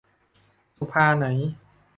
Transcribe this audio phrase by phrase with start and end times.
[0.77, 1.25] สุภา ไหน